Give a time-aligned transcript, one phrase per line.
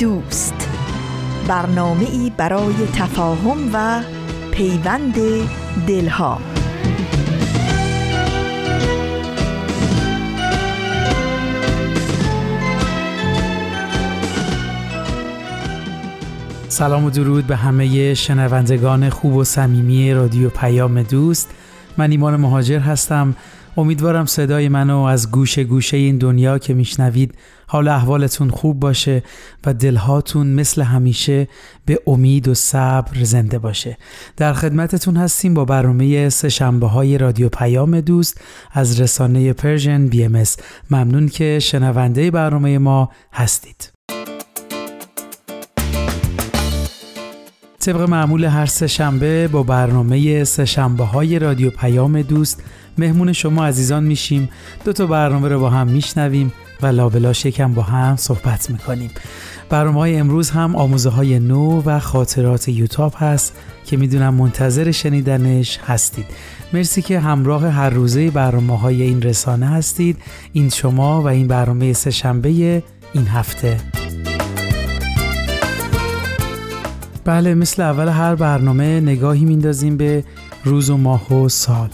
[0.00, 0.68] دوست.
[1.48, 4.02] برنامه ای برای تفاهم و
[4.50, 5.14] پیوند
[5.86, 6.40] دلها.
[16.68, 21.50] سلام و درود به همه شنوندگان خوب و صمیمی رادیو پیام دوست.
[21.96, 23.36] من ایمان مهاجر هستم.
[23.76, 27.34] امیدوارم صدای منو از گوشه گوشه این دنیا که میشنوید
[27.72, 29.22] حال احوالتون خوب باشه
[29.66, 31.48] و دلهاتون مثل همیشه
[31.86, 33.98] به امید و صبر زنده باشه.
[34.36, 38.40] در خدمتتون هستیم با برنامه سه شنبه های رادیو پیام دوست
[38.72, 40.42] از رسانه Persian BMS
[40.90, 43.92] ممنون که شنونده برنامه ما هستید.
[47.80, 52.62] طبق معمول هر سه شنبه با برنامه سه شنبه های رادیو پیام دوست
[52.98, 54.48] مهمون شما عزیزان میشیم.
[54.84, 56.52] دو تا برنامه رو با هم میشنویم.
[56.82, 59.10] و لابلاش یکم با هم صحبت می‌کنیم.
[59.68, 63.56] برنامه های امروز هم آموزه های نو و خاطرات یوتاب هست
[63.86, 66.26] که می‌دونم منتظر شنیدنش هستید.
[66.72, 70.16] مرسی که همراه هر روزه برنامه های این رسانه هستید.
[70.52, 72.82] این شما و این برنامه سه شنبه
[73.12, 73.76] این هفته.
[77.24, 80.24] بله مثل اول هر برنامه نگاهی میندازیم به
[80.64, 81.90] روز و ماه و سال.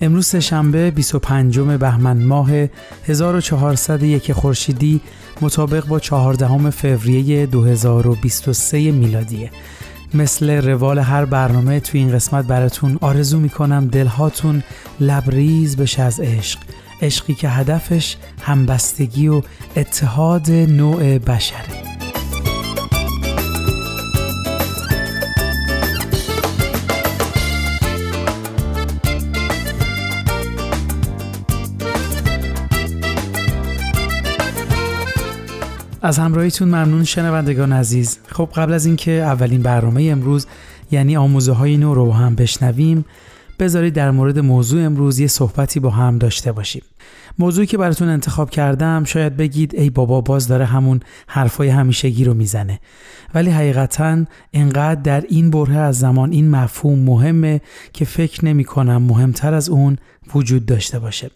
[0.00, 2.50] امروز شنبه 25 بهمن ماه
[3.06, 5.00] 1401 خورشیدی
[5.40, 9.50] مطابق با 14 فوریه 2023 میلادیه
[10.14, 14.62] مثل روال هر برنامه تو این قسمت براتون آرزو می‌کنم دلهاتون
[15.00, 16.58] لبریز بشه از عشق.
[17.02, 19.42] عشقی که هدفش همبستگی و
[19.76, 21.99] اتحاد نوع بشره.
[36.02, 38.18] از همراهیتون ممنون شنوندگان عزیز.
[38.26, 40.46] خب قبل از اینکه اولین برنامه امروز
[40.90, 43.04] یعنی آموزه های نو رو هم بشنویم
[43.58, 46.82] بذارید در مورد موضوع امروز یه صحبتی با هم داشته باشیم.
[47.40, 52.34] موضوعی که براتون انتخاب کردم شاید بگید ای بابا باز داره همون حرفای همیشگی رو
[52.34, 52.80] می‌زنه.
[53.34, 57.60] ولی حقیقتا انقدر در این بره از زمان این مفهوم مهمه
[57.92, 59.98] که فکر نمی کنم مهمتر از اون
[60.34, 61.30] وجود داشته باشه.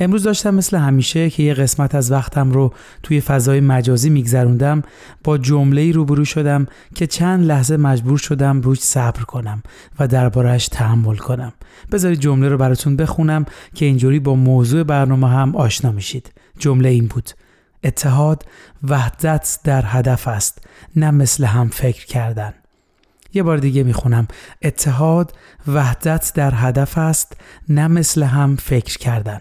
[0.00, 4.82] امروز داشتم مثل همیشه که یه قسمت از وقتم رو توی فضای مجازی میگذروندم
[5.24, 9.62] با جمله روبرو شدم که چند لحظه مجبور شدم روش صبر کنم
[9.98, 11.52] و دربارهش تحمل کنم.
[11.92, 16.32] بذارید جمله رو براتون بخونم که اینجوری با موضوع برنامه هم آشنا میشید.
[16.58, 17.30] جمله این بود.
[17.84, 18.44] اتحاد
[18.82, 20.58] وحدت در هدف است
[20.96, 22.54] نه مثل هم فکر کردن.
[23.34, 24.28] یه بار دیگه می‌خونم.
[24.62, 25.32] اتحاد
[25.68, 27.36] وحدت در هدف است
[27.68, 29.40] نه مثل هم فکر کردن.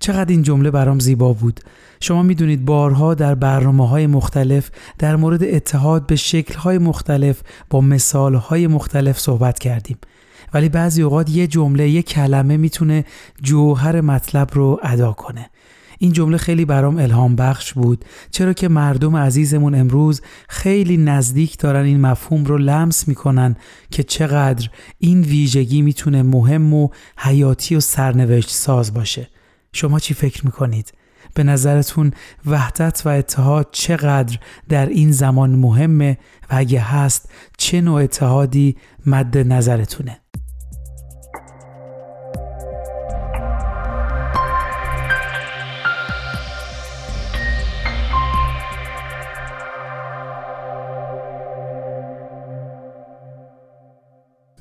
[0.00, 1.60] چقدر این جمله برام زیبا بود.
[2.00, 7.80] شما می‌دونید بارها در برنامه های مختلف در مورد اتحاد به شکل های مختلف با
[7.80, 9.98] مثال های مختلف صحبت کردیم.
[10.54, 13.04] ولی بعضی اوقات یه جمله یه کلمه می‌تونه
[13.42, 15.50] جوهر مطلب رو ادا کنه.
[15.98, 18.04] این جمله خیلی برام الهام بخش بود.
[18.30, 23.56] چرا که مردم عزیزمون امروز خیلی نزدیک دارن این مفهوم رو لمس می‌کنن
[23.90, 24.68] که چقدر
[24.98, 29.28] این ویژگی می‌تونه مهم و حیاتی و سرنوشت ساز باشه.
[29.72, 30.92] شما چی فکر می‌کنید؟
[31.36, 32.10] به نظرتون
[32.46, 34.38] وحدت و اتحاد چقدر
[34.68, 38.76] در این زمان مهمه و اگه هست چه نوع اتحادی
[39.06, 40.20] مد نظرتونه؟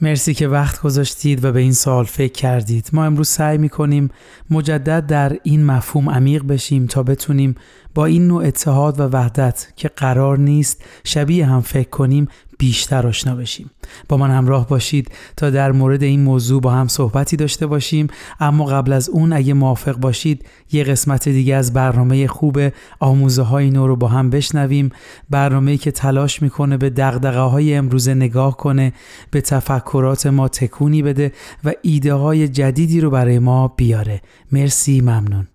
[0.01, 2.89] مرسی که وقت گذاشتید و به این سوال فکر کردید.
[2.93, 4.09] ما امروز سعی می کنیم
[4.49, 7.55] مجدد در این مفهوم عمیق بشیم تا بتونیم
[7.93, 13.35] با این نوع اتحاد و وحدت که قرار نیست شبیه هم فکر کنیم بیشتر آشنا
[13.35, 13.71] بشیم.
[14.09, 18.07] با من همراه باشید تا در مورد این موضوع با هم صحبتی داشته باشیم.
[18.39, 22.59] اما قبل از اون اگه موافق باشید یه قسمت دیگه از برنامه خوب
[22.99, 24.89] آموزه های نو رو با هم بشنویم.
[25.29, 28.93] برنامه که تلاش می‌کنه به دقدقه های امروزه نگاه کنه
[29.31, 31.31] به تفکرات ما تکونی بده
[31.63, 34.21] و ایده های جدیدی رو برای ما بیاره.
[34.51, 35.47] مرسی ممنون.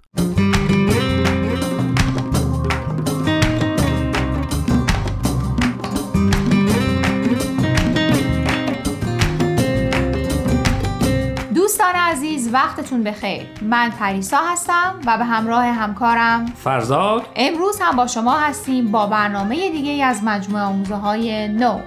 [12.52, 13.42] وقتتون بخیر.
[13.62, 17.22] من پریسا هستم و به همراه همکارم فرزاد.
[17.36, 21.78] امروز هم با شما هستیم با برنامه دیگه از مجموعه آموزه های نو.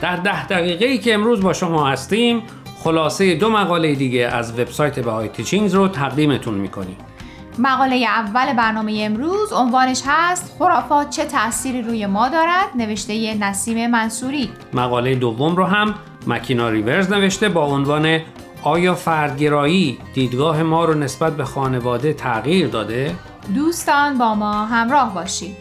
[0.00, 2.42] در ده دقیقه ای که امروز با شما هستیم
[2.84, 6.96] خلاصه دو مقاله دیگه از وبسایت بهای تیچینگز رو تقدیمتون می‌کنیم.
[7.58, 14.50] مقاله اول برنامه امروز عنوانش هست خرافات چه تأثیری روی ما دارد؟ نوشته نسیم منصوری.
[14.72, 15.94] مقاله دوم رو هم
[16.26, 18.20] مکینا ریورز نوشته با عنوان
[18.64, 23.14] آیا فردگرایی دیدگاه ما رو نسبت به خانواده تغییر داده؟
[23.54, 25.56] دوستان با ما همراه باشید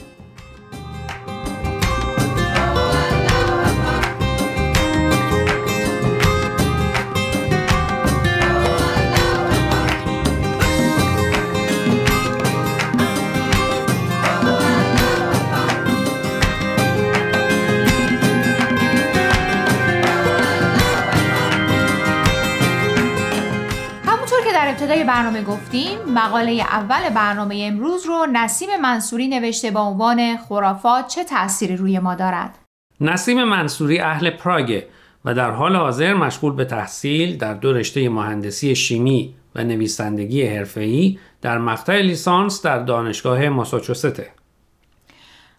[24.93, 31.23] ابتدای برنامه گفتیم مقاله اول برنامه امروز رو نسیم منصوری نوشته با عنوان خرافات چه
[31.23, 32.59] تأثیری روی ما دارد
[33.01, 34.87] نسیم منصوری اهل پراگه
[35.25, 41.19] و در حال حاضر مشغول به تحصیل در دو رشته مهندسی شیمی و نویسندگی حرفه‌ای
[41.41, 44.29] در مقطع لیسانس در دانشگاه ماساچوسته.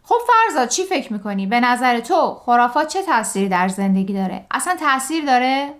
[0.02, 4.76] خب فرزاد چی فکر می‌کنی؟ به نظر تو خرافات چه تأثیری در زندگی داره؟ اصلا
[4.80, 5.74] تاثیر داره؟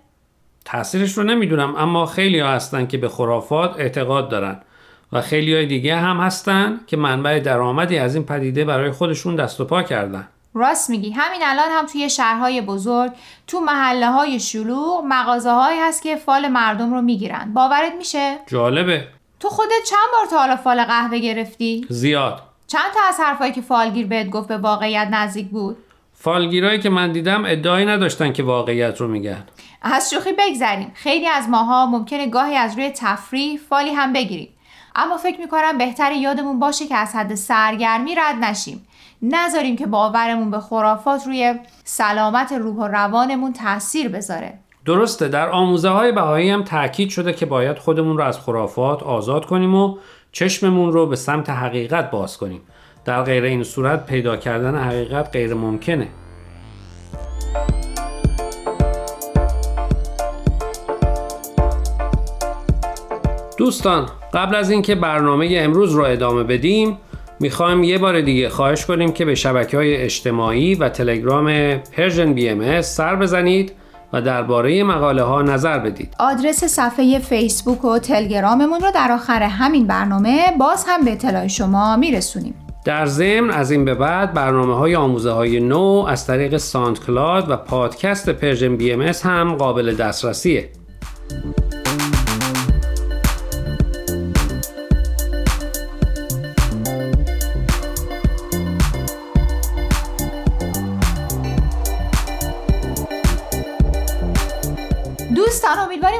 [0.64, 4.60] تاثیرش رو نمی‌دونم اما خیلی ها هستن که به خرافات اعتقاد دارن
[5.12, 9.60] و خیلی های دیگه هم هستن که منبع درآمدی از این پدیده برای خودشون دست
[9.60, 10.28] و پا کردن.
[10.54, 11.10] راست میگی.
[11.10, 13.12] همین الان هم توی شهرهای بزرگ
[13.46, 17.52] تو محله های شلوغ مغازه هایی هست که فال مردم رو می‌گیرن.
[17.54, 19.08] باورت میشه؟ جالبه.
[19.40, 22.42] تو خودت چند بار تا حالا فال قهوه گرفتی؟ زیاد.
[22.66, 25.76] چند تا از حرفایی که فالگیر بهت گفت به واقعیت نزدیک بود؟
[26.24, 29.44] فالگیرایی که من دیدم ادعایی نداشتن که واقعیت رو میگن.
[29.82, 30.92] از شوخی بگذریم.
[30.94, 34.48] خیلی از ماها ممکنه گاهی از روی تفریح فالی هم بگیریم.
[34.96, 38.86] اما فکر می‌کنم بهتر یادمون باشه که از حد سرگرمی رد نشیم.
[39.22, 41.54] نذاریم که باورمون به خرافات روی
[41.84, 44.58] سلامت روح و روانمون تاثیر بذاره.
[44.84, 49.46] درسته در آموزه های بهایی هم تاکید شده که باید خودمون رو از خرافات آزاد
[49.46, 49.98] کنیم و
[50.32, 52.60] چشممون رو به سمت حقیقت باز کنیم.
[53.04, 56.08] در غیر این صورت پیدا کردن حقیقت غیر ممکنه
[63.58, 66.98] دوستان قبل از اینکه برنامه امروز رو ادامه بدیم
[67.40, 72.82] می‌خوایم یه بار دیگه خواهش کنیم که به شبکه های اجتماعی و تلگرام Persian BMS
[72.82, 73.72] سر بزنید
[74.12, 76.14] و درباره مقاله ها نظر بدید.
[76.18, 81.96] آدرس صفحه فیسبوک و تلگراممون رو در آخر همین برنامه باز هم به اطلاع شما
[81.96, 82.63] میرسونیم.
[82.84, 87.56] در ضمن از این به بعد برنامه های آموزه های نو از طریق SoundCloud و
[87.56, 90.70] پادکست Persian BMS هم قابل دسترسیه.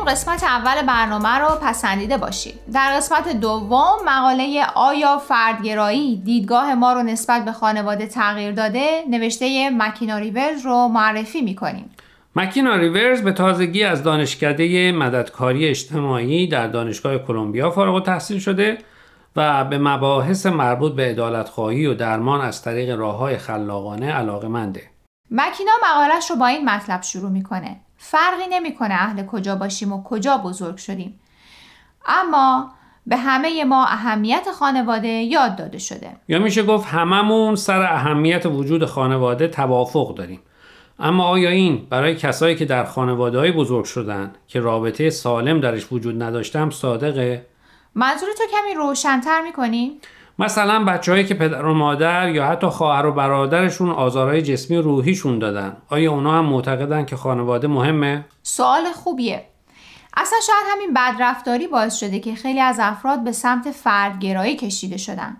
[0.05, 6.93] امیدواریم قسمت اول برنامه رو پسندیده باشید در قسمت دوم مقاله آیا فردگرایی دیدگاه ما
[6.93, 11.91] رو نسبت به خانواده تغییر داده نوشته مکینا ریورز رو معرفی می‌کنیم
[12.37, 18.79] مکینا ریورز به تازگی از دانشکده مددکاری اجتماعی در دانشگاه کلمبیا فارغ التحصیل شده
[19.37, 24.83] و به مباحث مربوط به عدالتخواهی و درمان از طریق راه های خلاقانه علاقه منده.
[25.31, 27.77] مکینا مقالش رو با این مطلب شروع می‌کنه.
[28.07, 31.21] فرقی نمی‌کنه اهل کجا باشیم و کجا بزرگ شدیم
[32.07, 32.73] اما
[33.07, 38.85] به همه ما اهمیت خانواده یاد داده شده یا میشه گفت هممون سر اهمیت وجود
[38.85, 40.41] خانواده توافق داریم
[40.99, 45.93] اما آیا این برای کسایی که در خانواده های بزرگ شدن که رابطه سالم درش
[45.93, 47.47] وجود نداشتم صادقه؟
[47.95, 50.01] منظور تو کمی روشنتر می‌کنی؟
[50.39, 55.39] مثلا بچههایی که پدر و مادر یا حتی خواهر و برادرشون آزارهای جسمی و روحیشون
[55.39, 59.45] دادن آیا اونا هم معتقدن که خانواده مهمه؟ سوال خوبیه
[60.17, 65.37] اصلا شاید همین بدرفتاری باعث شده که خیلی از افراد به سمت فردگرایی کشیده شدن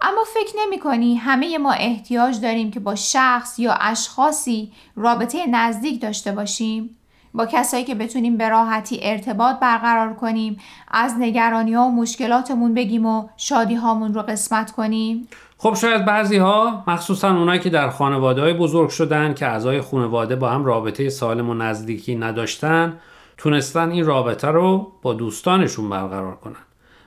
[0.00, 6.02] اما فکر نمی کنی همه ما احتیاج داریم که با شخص یا اشخاصی رابطه نزدیک
[6.02, 6.96] داشته باشیم؟
[7.36, 10.58] با کسایی که بتونیم به راحتی ارتباط برقرار کنیم
[10.90, 15.28] از نگرانی ها و مشکلاتمون بگیم و شادی هامون رو قسمت کنیم.
[15.58, 20.36] خب شاید بعضی ها مخصوصا اونایی که در خانواده های بزرگ شدن که اعضای خانواده
[20.36, 22.98] با هم رابطه سالم و نزدیکی نداشتن
[23.36, 26.56] تونستن این رابطه رو با دوستانشون برقرار کنن.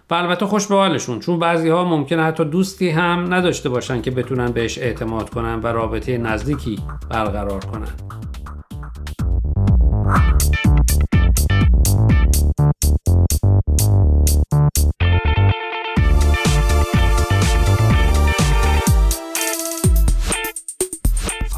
[0.10, 4.12] و البته خوش به حالشون چون بعضی ها ممکنه حتی دوستی هم نداشته باشن که
[4.12, 8.29] بتونن بهش اعتماد کنن و رابطه نزدیکی برقرار کنن.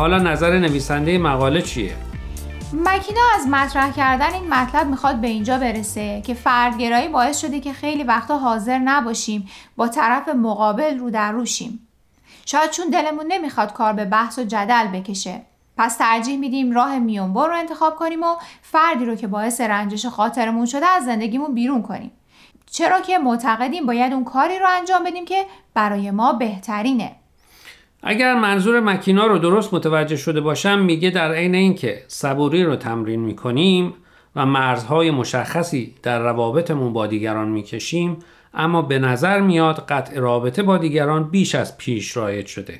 [0.02, 1.96] حالا نظر نویسنده مقاله چیه؟
[2.74, 7.74] مکینا از مطرح کردن این مطلب می‌خواد به اینجا برسه که فردگرایی باعث شده که
[7.74, 11.88] خیلی وقتا حاضر نباشیم با طرف مقابل رو در روشیم.
[12.46, 15.42] شاید چون دلمون نمی‌خواد کار به بحث و جدل بکشه.
[15.78, 20.66] پس ترجیح میدیم راه میونبر رو انتخاب کنیم و فردی رو که باعث رنجش خاطرمون
[20.66, 22.12] شده از زندگیمون بیرون کنیم.
[22.72, 27.12] چرا که معتقدیم باید اون کاری رو انجام بدیم که برای ما بهترینه.
[28.04, 33.20] اگر منظور مکینا رو درست متوجه شده باشم میگه در عین اینکه صبوری رو تمرین
[33.20, 33.94] می‌کنیم
[34.36, 38.18] و مرزهای مشخصی در روابطمون با دیگران می‌کشیم
[38.54, 42.80] اما به نظر میاد قطع رابطه با دیگران بیش از پیش رایج شده.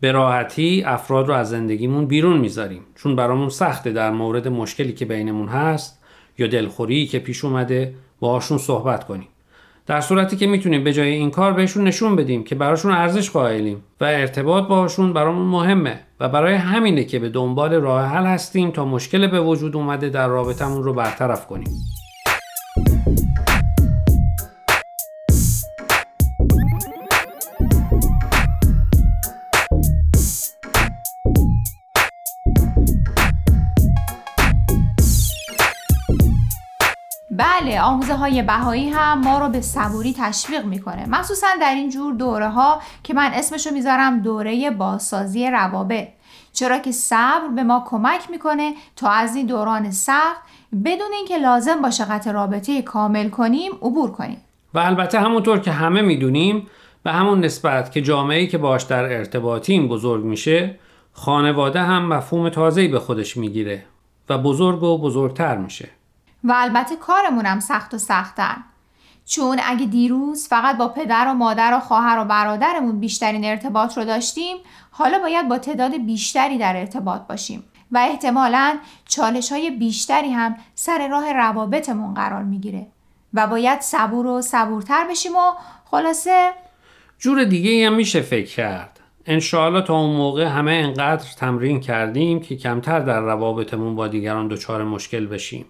[0.00, 5.04] به راحتی افراد رو از زندگیمون بیرون می‌ذاریم چون برامون سخته در مورد مشکلی که
[5.04, 6.02] بینمون هست
[6.38, 9.28] یا دلخوری که پیش اومده باهاشون صحبت کنیم.
[9.86, 13.84] در صورتی که می‌تونیم به جای این کار بهشون نشون بدیم که براشون ارزش قائلیم
[14.00, 18.84] و ارتباط باشون برامون مهمه و برای همینه که به دنبال راه حل هستیم تا
[18.84, 22.01] مشکل به وجود اومده در رابطمون رو برطرف کنیم.
[37.82, 41.08] آموزه های بهایی هم ما رو به صبوری تشویق می‌کنه.
[41.08, 46.08] مخصوصا در این جور دوره ها که من اسمشو می‌ذارم دوره بازسازی روابط.
[46.52, 50.42] چرا که صبر به ما کمک می‌کنه تا از این دوران سخت
[50.84, 54.38] بدون اینکه لازم باشه قطع رابطه کامل کنیم عبور کنیم.
[54.74, 56.66] و البته همونطور که همه می‌دونیم
[57.02, 60.78] به همون نسبت که جامعه‌ای که باش در ارتباطیم بزرگ میشه
[61.12, 63.84] خانواده هم مفهوم تازه‌ای به خودش می‌گیره
[64.28, 65.88] و بزرگ و بزرگتر میشه.
[66.44, 68.56] و البته کارمونم سخت و سختتر.
[69.26, 74.04] چون اگه دیروز فقط با پدر و مادر و خواهر و برادرمون بیشترین ارتباط رو
[74.04, 74.56] داشتیم
[74.90, 81.08] حالا باید با تعداد بیشتری در ارتباط باشیم و احتمالا چالش های بیشتری هم سر
[81.08, 82.86] راه روابطمون قرار می‌گیره
[83.34, 85.52] و باید صبور و صبورتر بشیم و
[85.84, 86.50] خلاصه
[87.18, 89.00] جور دیگه هم میشه فکر کرد.
[89.26, 94.84] انشاءالله تا اون موقع همه انقدر تمرین کردیم که کمتر در روابطمون با دیگران دچار
[94.84, 95.66] مشکل بشیم.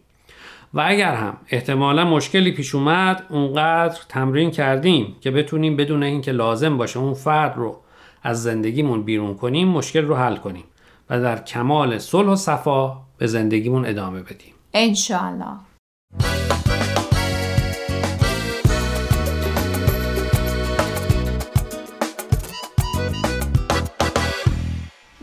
[0.75, 6.79] و اگر هم احتمالا مشکلی پیش اومد اونقدر تمرین کردیم که بتونیم بدون اینکه لازم
[6.79, 7.81] باشه اون فرد رو
[8.23, 10.64] از زندگیمون بیرون کنیم مشکل رو حل کنیم
[11.11, 14.55] و در کمال صلح و صفا به زندگیمون ادامه بدیم.
[14.75, 15.57] انشاءالله.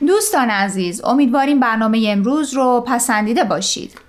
[0.08, 4.09] دوستان عزیز امیدواریم برنامه امروز رو پسندیده باشید.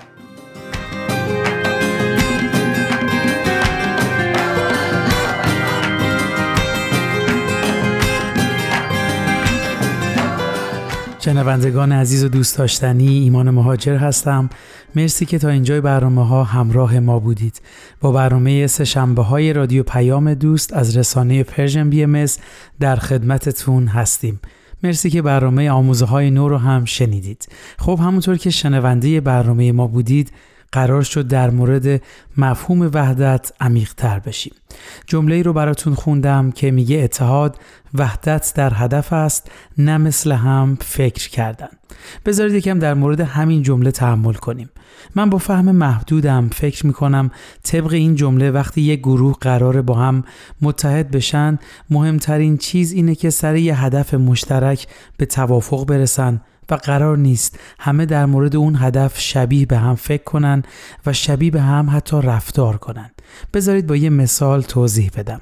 [11.23, 14.49] شنوندگان عزیز و دوست داشتنی ایمان مهاجر هستم.
[14.95, 17.61] مرسی که تا اینجای برنامه ها همراه ما بودید.
[17.99, 22.25] با برنامه سه های رادیو پیام دوست از رسانه Persian BM
[22.79, 24.39] در خدمتتون هستیم.
[24.83, 27.47] مرسی که برنامه آموزه های نو رو هم شنیدید.
[27.77, 30.31] خب همونطور که شنونده برنامه ما بودید
[30.71, 32.01] قرار شد در مورد
[32.37, 34.53] مفهوم وحدت عمیق تر بشیم.
[35.07, 37.57] جمله رو براتون خوندم که میگه اتحاد
[37.93, 41.69] وحدت در هدف است نه مثل هم فکر کردن.
[42.25, 44.69] بذارید یکم در مورد همین جمله تحمل کنیم.
[45.15, 47.31] من با فهم محدودم فکر می‌کنم
[47.63, 50.23] طبق این جمله وقتی یک گروه قرار با هم
[50.61, 51.59] متحد بشن
[51.89, 54.87] مهمترین چیز اینه که سر یه هدف مشترک
[55.17, 60.23] به توافق برسن و قرار نیست همه در مورد اون هدف شبیه به هم فکر
[60.23, 60.63] کنن
[61.05, 63.11] و شبیه به هم حتی رفتار کنن
[63.53, 65.41] بذارید با یه مثال توضیح بدم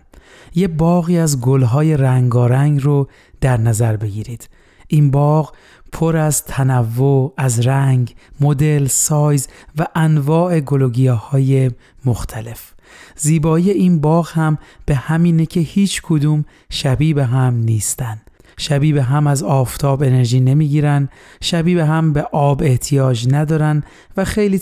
[0.56, 3.08] یه باقی از گلهای رنگارنگ رو
[3.42, 4.50] در نظر بگیرید
[4.88, 5.54] این باغ
[5.92, 10.62] پر از تنوع از رنگ، مدل، سایز و انواع
[11.10, 11.72] های
[12.06, 12.74] مختلف.
[13.16, 18.22] زیبایی این باغ هم به همینه که هیچ کدوم شبیه به هم نیستن.
[18.60, 21.10] شبیه به هم از آفتاب انرژی نمی‌گیرن،
[21.42, 23.84] شبیه به هم به آب احتیاج ندارن
[24.18, 24.60] و خیلی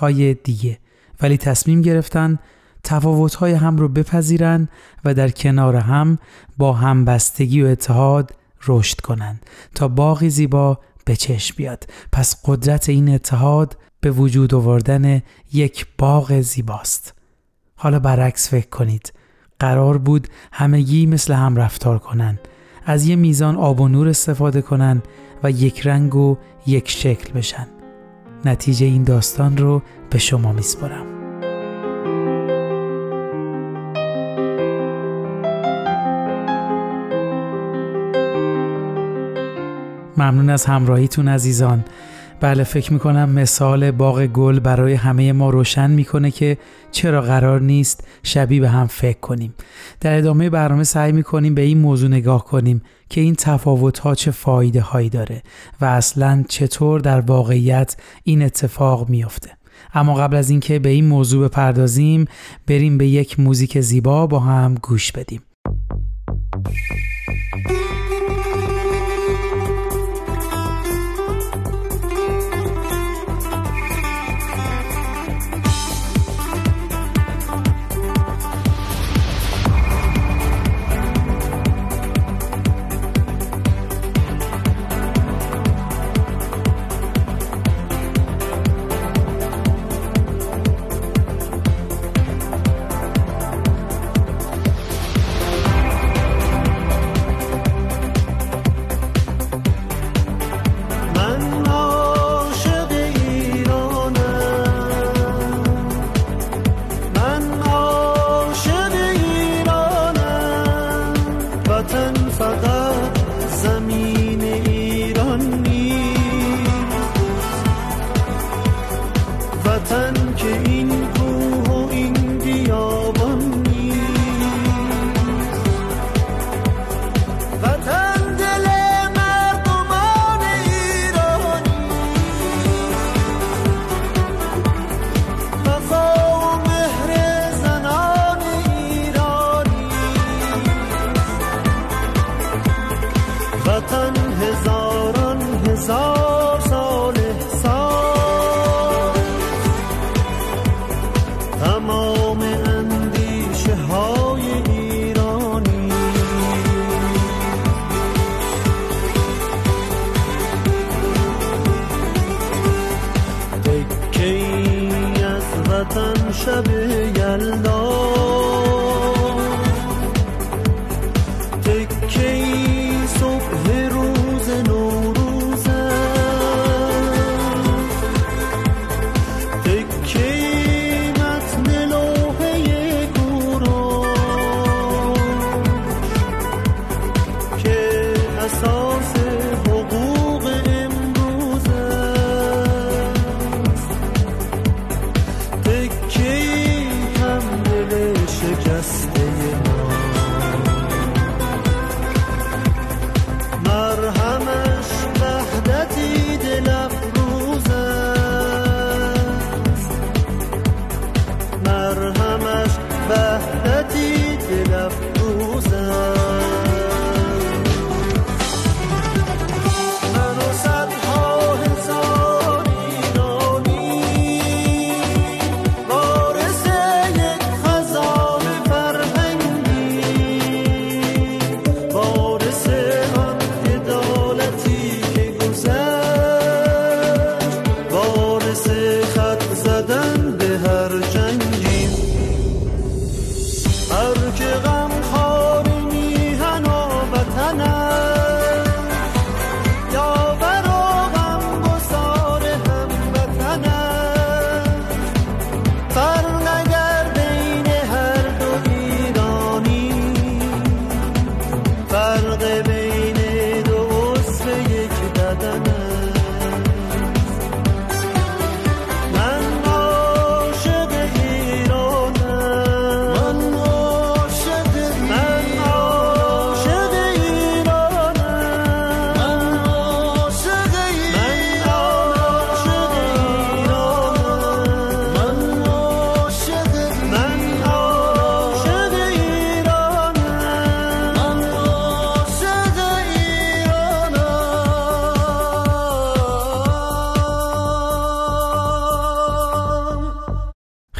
[0.00, 0.78] های دیگه.
[1.22, 2.38] ولی تصمیم گرفتن
[3.38, 4.68] های هم رو بپذیرن
[5.04, 6.18] و در کنار هم
[6.56, 8.32] با همبستگی و اتحاد
[8.66, 11.84] رشد کنند تا باقی زیبا به چشم بیاد.
[12.12, 17.14] پس قدرت این اتحاد به وجود آوردن یک باغ زیباست.
[17.76, 19.12] حالا برعکس فکر کنید.
[19.58, 22.40] قرار بود همگی مثل هم رفتار کنند
[22.86, 25.02] از یه میزان آب و نور استفاده کنند
[25.42, 27.66] و یک رنگ و یک شکل بشن.
[28.44, 31.06] نتیجه این داستان رو به شما میسپرم
[40.16, 41.84] ممنون از همراهیتون عزیزان.
[42.40, 46.58] بله فکر می‌کنم مثال باغ گل برای همه ما روشن می‌کنه که
[46.90, 49.54] چرا قرار نیست شبیه به هم فکر کنیم.
[50.00, 54.30] در ادامه برنامه سعی می‌کنیم به این موضوع نگاه کنیم که این تفاوت ها چه
[54.30, 55.42] فایده هایی داره
[55.80, 59.50] و اصلا چطور در واقعیت این اتفاق میافته.
[59.94, 62.24] اما قبل از اینکه به این موضوع بپردازیم
[62.66, 65.42] بریم به یک موزیک زیبا با هم گوش بدیم.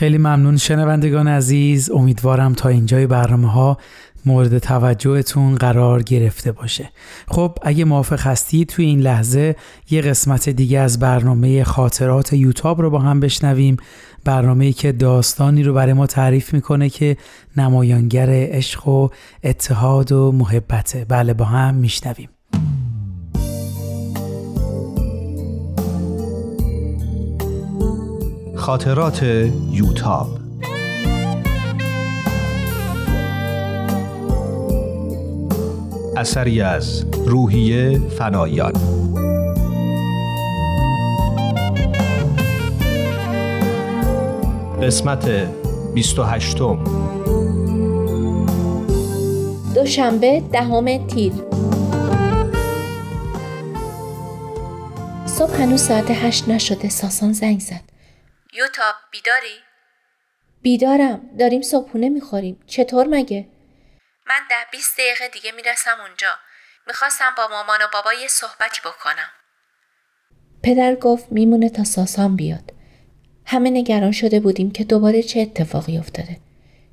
[0.07, 1.91] خیلی ممنون شنوندگان عزیز.
[1.91, 3.79] امیدوارم تا اینجای برنامه ها
[4.27, 6.91] مورد توجهتون قرار گرفته باشه.
[7.29, 9.57] خب اگه موافق هستید توی این لحظه
[9.91, 13.77] یه قسمت دیگه از برنامه خاطرات یوتاب رو با هم بشنویم.
[14.25, 17.17] برنامه که داستانی رو برای ما تعریف می‌کنه که
[17.57, 19.09] نمایانگر عشق و
[19.45, 22.29] اتحاد و محبته بله با هم میشنویم.
[28.67, 29.23] خاطرات
[29.71, 30.29] یوتاب.
[36.17, 38.73] اثری از روحیه فنایان.
[44.83, 45.29] قسمت
[45.95, 46.59] 28
[49.75, 51.33] دوشنبه دهم تیر.
[55.27, 57.96] صبح هنوز ساعت هشت نشده ساسان زنگ زد.
[58.57, 59.57] یوتاب بیداری؟
[60.63, 61.37] بیدارم.
[61.39, 62.61] داریم صبحونه می‌خوریم.
[62.67, 63.49] چطور مگه؟
[64.27, 66.29] من ده بیست دقیقه دیگه می‌رسم اونجا.
[66.87, 69.29] می‌خواستم با مامان و بابا یه صحبتی بکنم.
[70.63, 72.73] پدر گفت میمونه تا ساسان بیاد.
[73.47, 76.41] همه نگران شده بودیم که دوباره چه اتفاقی افتاده.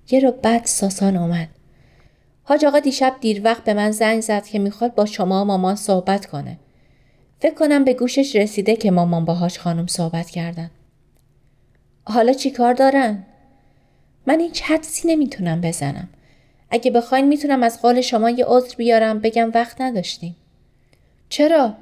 [0.09, 1.49] یه رو بعد ساسان اومد.
[2.43, 5.75] حاج آقا دیشب دیر وقت به من زنگ زد که می‌خواد با شما و مامان
[5.75, 6.59] صحبت کنه.
[7.41, 10.71] فکر کنم به گوشش رسیده که مامان با حاج خانم صحبت کردن.
[12.03, 13.23] حالا چی کار دارن؟
[14.27, 16.09] من هیچ حدسی نمی‌تونم بزنم.
[16.69, 20.35] اگه بخواین می‌تونم از قول شما یه عذر بیارم بگم وقت نداشتیم.
[21.29, 21.73] چرا؟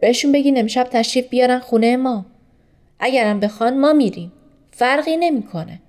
[0.00, 2.26] بهشون بگین امشب تشریف بیارن خونه ما.
[3.00, 4.32] اگرم بخوان ما میریم.
[4.70, 5.80] فرقی نمی‌کنه.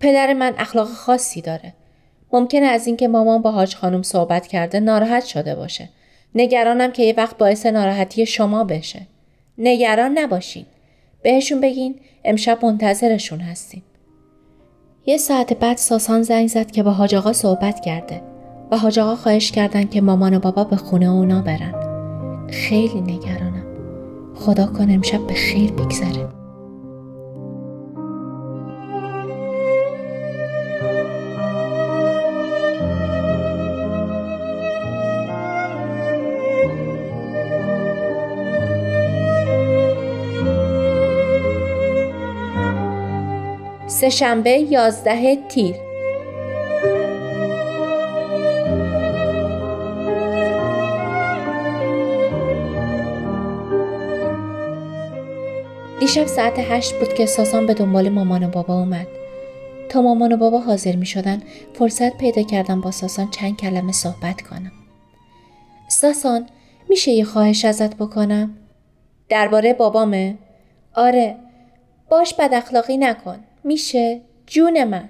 [0.00, 1.74] پدر من اخلاق خاصی داره.
[2.32, 5.88] ممکنه از اینکه مامان با حاج خانم صحبت کرده ناراحت شده باشه.
[6.34, 9.00] نگرانم که یه وقت باعث ناراحتی شما بشه.
[9.58, 10.66] نگران نباشین.
[11.22, 13.82] بهشون بگین امشب منتظرشون هستیم.
[15.06, 18.22] یه ساعت بعد ساسان زنگ زد که با حاج آقا صحبت کرده
[18.70, 21.74] و حاج آقا خواهش کردن که مامان و بابا به خونه اونا برن.
[22.50, 23.66] خیلی نگرانم.
[24.34, 26.39] خدا کن امشب به خیر بگذره.
[44.00, 45.76] سهشنبه یازده تیر
[56.00, 59.06] دیشب ساعت هشت بود که ساسان به دنبال مامان و بابا اومد.
[59.88, 61.42] تا مامان و بابا حاضر می شدن
[61.74, 64.72] فرصت پیدا کردم با ساسان چند کلمه صحبت کنم.
[65.88, 66.46] ساسان
[66.88, 68.56] میشه یه خواهش ازت بکنم؟
[69.28, 70.38] درباره بابامه؟
[70.94, 71.36] آره
[72.10, 73.44] باش بد اخلاقی نکن.
[73.64, 75.08] میشه؟ جون من.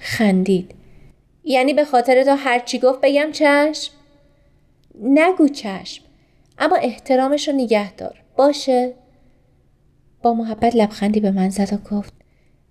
[0.00, 0.74] خندید.
[1.44, 3.92] یعنی به خاطر تو هرچی گفت بگم چشم؟
[5.02, 6.04] نگو چشم.
[6.58, 8.22] اما احترامش رو نگه دار.
[8.36, 8.94] باشه؟
[10.22, 12.12] با محبت لبخندی به من زد و گفت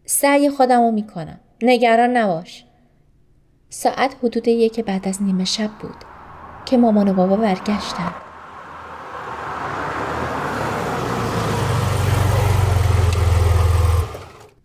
[0.06, 1.40] سعی خودم رو می‌کنم.
[1.62, 2.66] نگران نباش.
[3.70, 5.96] ساعت حدود یک بعد از نیمه شب بود
[6.66, 8.14] که مامان و بابا برگشتن.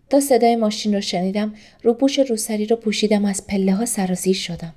[0.09, 4.73] تا صدای ماشین رو شنیدم روپوش روسری رو پوشیدم از پله ها سرازیر شدم.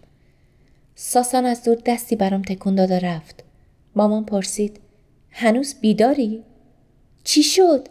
[0.94, 3.44] ساسان از دور دستی برام تکون داد و رفت.
[3.96, 4.80] مامان پرسید
[5.30, 6.42] هنوز بیداری؟
[7.24, 7.88] چی شد؟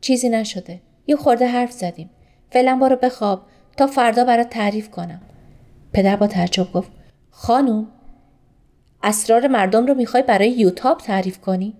[0.00, 0.80] چیزی نشده.
[1.06, 2.10] یه خورده حرف زدیم.
[2.50, 3.42] فعلا برو بخواب
[3.76, 5.20] تا فردا برات تعریف کنم.
[5.92, 6.90] پدر با تعجب گفت
[7.30, 7.86] خانوم
[9.02, 11.74] اسرار مردم رو می‌خوای برای یوتاب تعریف کنی؟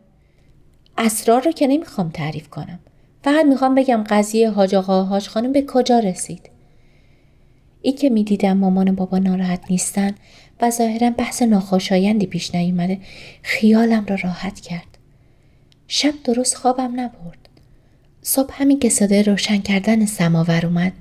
[0.99, 2.79] اسرار رو که نمی‌خوام تعریف کنم.
[3.25, 6.51] فقط می‌خوام بگم قضیه حاج آقا حاج خانم به کجا رسید.
[7.83, 10.15] این که می‌دیدم مامان و بابا ناراحت نیستن
[10.61, 13.01] و ظاهرا بحث ناخوشایندی پیش نیومده
[13.43, 14.99] خیالم را راحت کرد.
[15.89, 17.49] شب درست خوابم نبرد.
[18.23, 20.93] صبح همین که صدای روشن کردن سماور اومد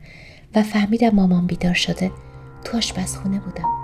[0.55, 2.11] و فهمیدم مامان بیدار شده
[2.65, 3.82] تو آشپزخونه بودم.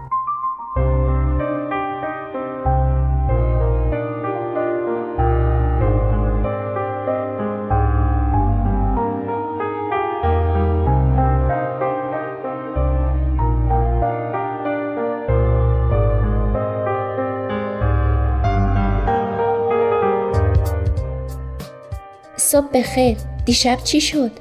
[22.52, 23.18] صبح بخیر.
[23.46, 24.32] دیشب چی شد؟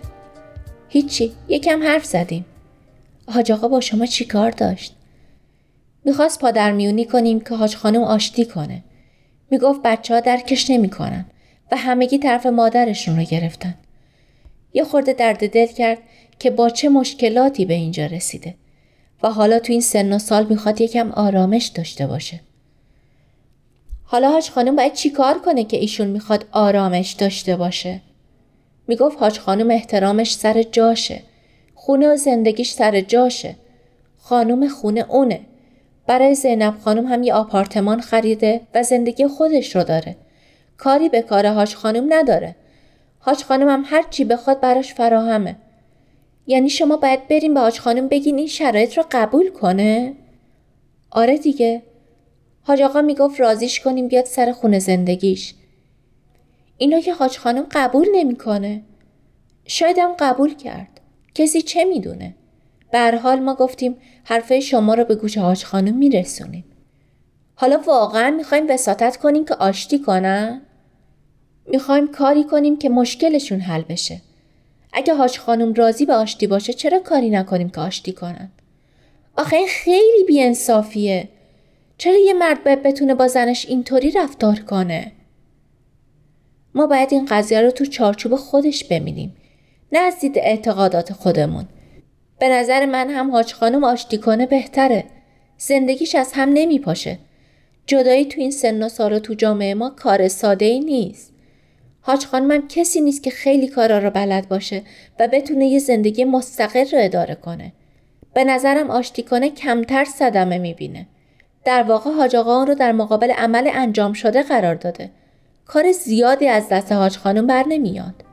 [0.88, 2.44] هیچی یکم حرف زدیم.
[3.28, 4.94] حاج آقا با شما چی کار داشت؟
[6.04, 8.84] می‌خواست پادرمیونی کنیم که حاج خانم آشتی کنه.
[9.50, 11.24] می‌گفت بچه ها درکش نمی‌کنن
[11.72, 13.74] و همگی طرف مادرشون رو گرفتن.
[14.72, 15.98] یه خورده درد دل کرد
[16.38, 18.54] که با چه مشکلاتی به اینجا رسیده.
[19.22, 22.40] و حالا تو این سن و سال می‌خواد یکم آرامش داشته باشه.
[24.10, 28.00] حالا حاج خانم باید چیکار کنه که ایشون می‌خواد آرامش داشته باشه؟
[28.86, 31.22] می‌گفت حاج خانم احترامش سر جاشه.
[31.74, 33.56] خونه و زندگیش سر جاشه.
[34.18, 35.40] خانم خونه اونه.
[36.06, 40.16] برای زینب خانم هم یه آپارتمان خریده و زندگی خودش رو داره.
[40.76, 42.56] کاری به کار حاج خانم نداره.
[43.18, 45.56] حاج خانم هم هر چی بخواد براش فراهمه.
[46.46, 50.14] یعنی شما باید بریم به حاج خانم بگین این شرایط رو قبول کنه؟
[51.10, 51.82] آره دیگه.
[52.68, 55.54] حاج آقا می‌گفت رازیش کنیم بیاد سر خونه زندگیش.
[56.78, 58.82] اینو که حاج خانم قبول نمی‌کنه.
[59.66, 61.00] شایدم قبول کرد.
[61.34, 62.34] کسی چه می‌دونه؟
[62.92, 66.64] به حال ما گفتیم حرفه شما رو به گوش حاج خانم میرسونیم.
[67.54, 70.62] حالا واقعا می‌خوایم وساطت کنیم که آشتی کنن؟
[71.66, 74.20] می‌خوایم کاری کنیم که مشکلشون حل بشه.
[74.92, 78.50] اگه حاج خانم راضی به آشتی باشه چرا کاری نکنیم که آشتی کنن؟
[79.36, 81.28] آخه این خیلی بیانصافیه.
[81.98, 85.12] چرا یه مرد باید بتونه با زنش اینطوری رفتار کنه؟
[86.74, 89.36] ما باید این قضیه رو تو چارچوب خودش ببینیم.
[89.92, 91.64] نه از دید اعتقادات خودمون.
[92.38, 95.04] به نظر من هم حاج خانم آشتی کنه بهتره.
[95.56, 97.18] زندگیش از هم نمی پاشه.
[97.86, 101.32] جدایی تو این سن و سال تو جامعه ما کار ساده ای نیست.
[102.00, 104.82] حاج خانمم کسی نیست که خیلی کارا رو بلد باشه
[105.20, 107.72] و بتونه یه زندگی مستقل رو اداره کنه.
[108.34, 111.06] به نظرم آشتی کنه کمتر صدمه می‌بینه.
[111.64, 115.10] در واقع حاج آقا رو در مقابل عمل انجام شده قرار داده.
[115.66, 118.24] کار زیادی از دست حاج خانم بر نمیاد.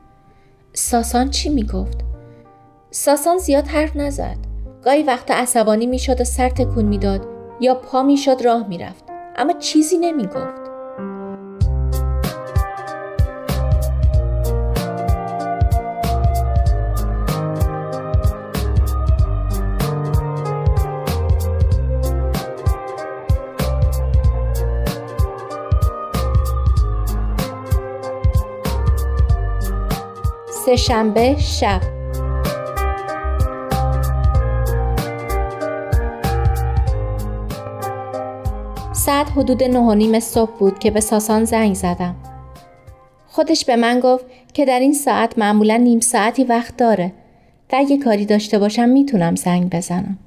[0.72, 1.98] ساسان چی می‌گفت؟
[2.90, 4.36] ساسان زیاد حرف نزد.
[4.84, 7.28] گاهی وقت عصبانی می‌شد و سر تکون می‌داد
[7.60, 9.04] یا پا می‌شد راه می‌رفت
[9.36, 10.65] اما چیزی نمی‌گفت.
[30.76, 31.80] سهشنبه شب
[38.92, 42.16] ساعت حدود نه و نیم صبح بود که به ساسان زنگ زدم.
[43.26, 47.12] خودش به من گفت که در این ساعت معمولا نیم ساعتی وقت داره
[47.72, 50.18] و اگه کاری داشته باشم می‌تونم زنگ بزنم.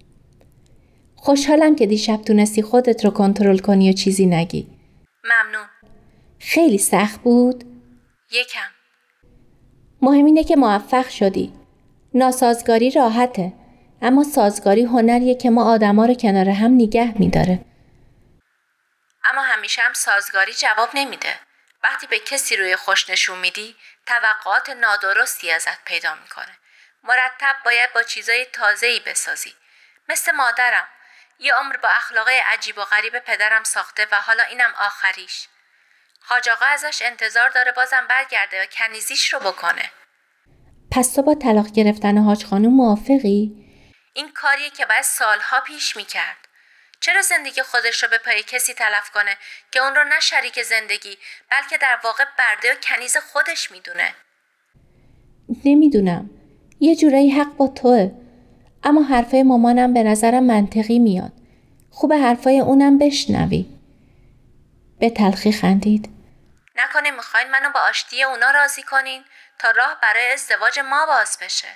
[1.15, 4.67] خوشحالم که دیشب تونستی خودت رو کنترل کنی و چیزی نگی.
[5.23, 5.67] ممنون.
[6.39, 7.63] خیلی سخت بود؟
[8.31, 8.78] یکم.
[10.01, 11.53] مهم اینه که موفق شدی.
[12.13, 13.53] ناسازگاری راحته.
[14.01, 17.65] اما سازگاری هنریه که ما آدما رو کنار هم نگه میداره.
[19.23, 21.39] اما همیشه هم سازگاری جواب نمیده.
[21.83, 26.57] وقتی به کسی روی خوش نشون میدی توقعات نادرستی ازت پیدا می‌کنه.
[27.03, 29.53] مرتب باید با چیزای تازه‌ای بسازی.
[30.09, 30.87] مثل مادرم.
[31.39, 35.47] یه عمر با اخلاقای عجیب و غریب پدرم ساخته و حالا اینم آخریش.
[36.29, 39.91] حاج آقا ازش انتظار داره بازم برگرده و کنیزیش رو بکنه.
[40.91, 43.65] پس تو با طلاق گرفتن حاج خانم موافقی؟
[44.13, 46.37] این کاریه که باید سالها پیش می‌کرد.
[46.99, 49.37] چرا زندگی خودش رو به پای کسی تلف کنه
[49.71, 51.17] که اون رو نه شریک زندگی
[51.51, 54.13] بلکه در واقع برده و کنیز خودش می‌دونه؟
[55.65, 56.29] نمی‌دونم.
[56.79, 58.11] یه جورایی حق با توه.
[58.83, 61.31] اما حرفای مامانم به نظرم منطقی میاد.
[61.91, 63.65] خوب حرفای اونم بشنوی.
[64.99, 66.18] به تلخی خندید.
[66.83, 69.23] نکنه می‌خواین منو با آشتی اونا راضی کنین
[69.59, 71.67] تا راه برای ازدواج ما باز بشه.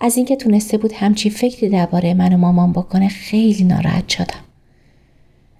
[0.00, 4.44] از اینکه تونسته بود همچی فکری درباره من و مامان بکنه خیلی ناراحت شدم.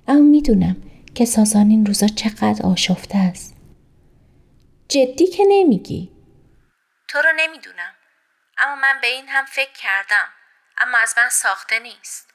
[0.09, 0.77] اما می‌دونم
[1.15, 3.57] که سازان این روزا چقدر آشفته است.
[4.89, 6.13] جدی که نمیگی.
[7.09, 7.93] تو رو نمی‌دونم.
[8.59, 10.29] اما من به این هم فکر کردم.
[10.79, 12.31] اما از من ساخته نیست.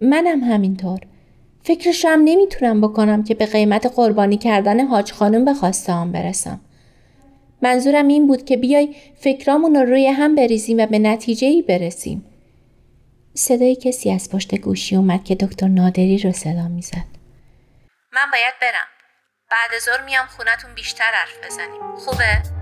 [0.00, 1.00] منم همینطور.
[1.66, 6.60] فکرش هم نمی‌تونم بکنم که به قیمت قربانی کردن حاج خانم به خواسته هم برسم.
[7.62, 12.24] منظورم این بود که بیای فکرامون رو روی هم بریزیم و به نتیجه ای برسیم.
[13.34, 17.06] صدای کسی از پشت گوشی اومد که دکتر نادری رو صدا می‌زد.
[18.12, 18.88] من باید برم.
[19.50, 21.96] بعد زور میام خونتون بیشتر حرف بزنیم.
[21.96, 22.55] خوبه؟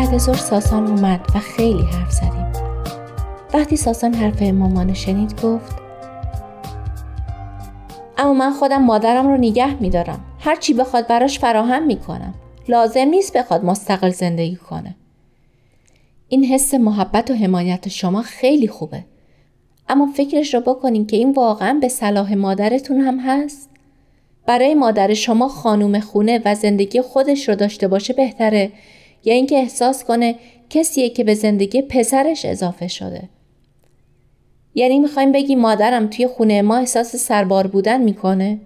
[0.00, 2.52] بعد ظهر ساسان اومد و خیلی حرف زدیم.
[3.54, 5.76] وقتی ساسان حرف مامان شنید گفت
[8.18, 10.20] اما من خودم مادرم رو نگه میدارم.
[10.38, 12.34] هر چی بخواد براش فراهم می‌کنم
[12.68, 14.94] لازم نیست بخواد مستقل زندگی کنه
[16.28, 19.04] این حس محبت و حمایت شما خیلی خوبه
[19.88, 23.70] اما فکرش رو بکنین که این واقعا به صلاح مادرتون هم هست
[24.46, 28.72] برای مادر شما خانوم خونه و زندگی خودش رو داشته باشه بهتره
[29.24, 30.34] یا اینکه احساس کنه
[30.70, 33.28] کسیه که به زندگی پسرش اضافه شده.
[34.74, 38.58] یعنی می‌خوایم بگی مادرم توی خونه ما احساس سربار بودن می‌کنه؟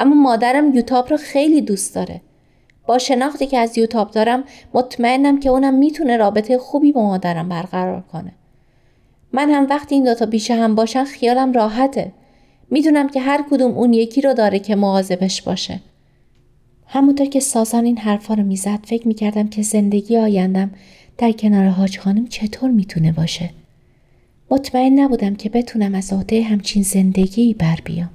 [0.00, 2.20] اما مادرم یوتاب رو خیلی دوست داره.
[2.86, 8.04] با شناختی که از یوتاب دارم مطمئنم که اونم می‌تونه رابطه خوبی با مادرم برقرار
[8.12, 8.32] کنه.
[9.32, 12.12] من هم وقتی این دوتا بیشه هم باشن خیالم راحته.
[12.70, 15.80] می‌دونم که هر کدوم اون یکی رو داره که مواظبش باشه.
[16.90, 20.70] همونطور که سازان این حرفا رو می‌زد فکر می‌کردم که زندگی آیندم
[21.18, 23.50] در کنار حاج خانم چطور می‌تونه باشه.
[24.50, 28.10] مطمئن نبودم که بتونم از عهده همچین زندگی بر بیام.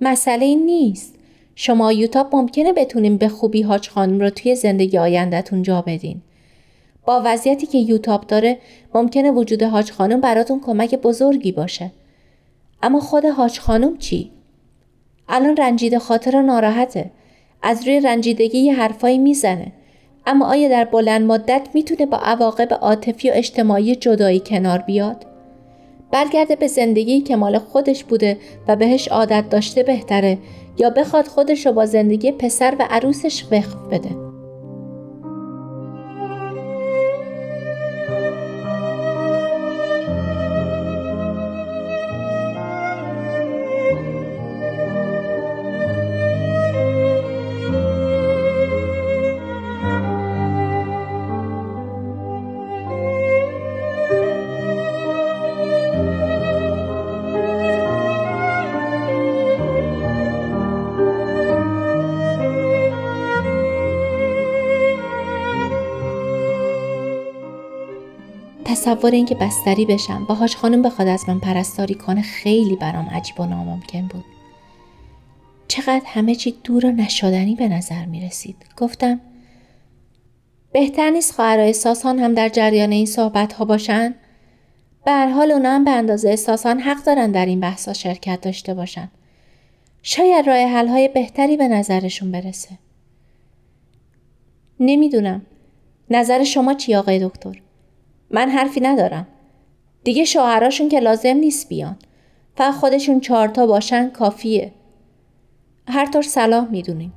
[0.00, 1.14] مسئله این نیست.
[1.54, 6.20] شما یوتاب ممکنه بتونیم به خوبی حاج خانم رو توی زندگی آیندهتون جا بدین.
[7.06, 8.58] با وضعیتی که یوتاب داره
[8.94, 11.90] ممکنه وجود حاج خانم براتون کمک بزرگی باشه.
[12.82, 14.30] اما خود حاج خانم چی؟
[15.28, 17.10] الان رنجیده خاطر ناراحته.
[17.64, 19.72] از روی رنجیدگی یه حرفایی می‌زنه
[20.26, 25.26] اما آیا در بلند مدت می‌تونه با عواقب عاطفی و اجتماعی جدایی کنار بیاد؟
[26.10, 30.38] برگرده به زندگی که مال خودش بوده و بهش عادت داشته بهتره
[30.78, 34.33] یا بخواد خودش رو با زندگی پسر و عروسش وقف بده؟
[68.94, 70.24] تصور اینکه بستری بشم.
[70.24, 74.24] با هاش خانم بخواد از من پرستاری کنه خیلی برام عجیب و ناممکن بود.
[75.68, 79.20] چقدر همه چی دور و نشدنی به نظر می رسید گفتم
[80.72, 84.14] بهتر نیست خواهرای ساسان هم در جریان این صحبت ها باشن؟
[85.04, 89.10] به حال اونا هم به اندازه احساسان حق دارن در این بحث شرکت داشته باشن.
[90.02, 92.78] شاید راه حل های بهتری به نظرشون برسه.
[94.80, 95.46] نمی‌دونم.
[96.10, 97.63] نظر شما چی آقای دکتر؟
[98.34, 99.26] من حرفی ندارم.
[100.04, 101.96] دیگه شوهراشون که لازم نیست بیان.
[102.56, 104.72] فقط خودشون چهارتا باشن کافیه.
[105.88, 107.12] هر طور صلاح می‌دونیم.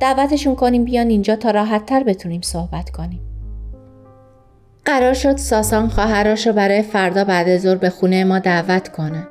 [0.00, 3.20] دعوتشون کنیم بیان اینجا تا راحت تر بتونیم صحبت کنیم.
[4.84, 9.26] قرار شد ساسان خواهراشو رو برای فردا بعد ظهر به خونه ما دعوت کنه.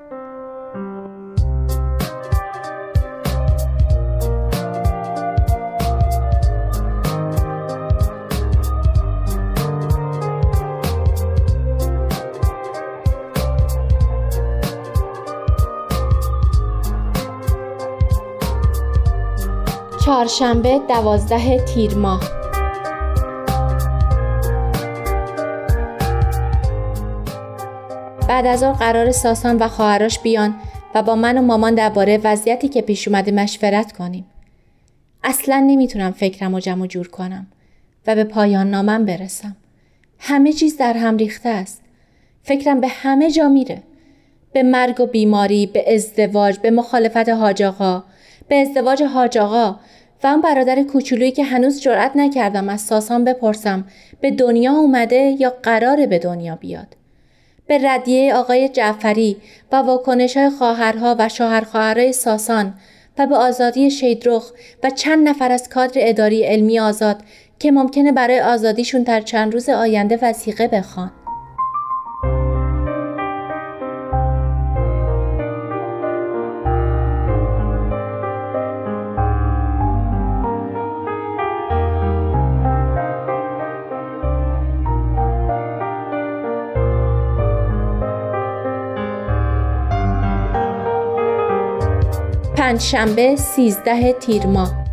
[20.12, 22.22] چهارشنبه دوازده تیر ماه
[28.30, 30.56] بعد از آن قرار ساسان و خواهرش بیان
[30.96, 34.26] و با من و مامان درباره وضعیتی که پیش اومده مشورت کنیم.
[35.24, 37.48] اصلا نمی‌تونم فکرم و جمع جور کنم
[38.08, 39.56] و به پایان نامم برسم.
[40.20, 41.82] همه چیز در هم ریخته است.
[42.44, 43.84] فکرم به همه جا میره.
[44.54, 47.64] به مرگ و بیماری، به ازدواج، به مخالفت حاج
[48.48, 49.38] به ازدواج حاج
[50.24, 53.88] و اون برادر کوچولویی که هنوز جرأت نکردم از ساسان بپرسم
[54.22, 56.88] به دنیا اومده یا قراره به دنیا بیاد.
[57.68, 59.38] به ردیه آقای جعفری
[59.72, 62.74] و واکنش های خواهرها و شوهر ساسان
[63.18, 64.52] و به آزادی شیدرخ
[64.84, 67.22] و چند نفر از کادر اداری علمی آزاد
[67.60, 71.12] که ممکنه برای آزادیشون در چند روز آینده وسیقه بخوان.
[92.72, 94.86] پنجشنبه 13 تیر ماه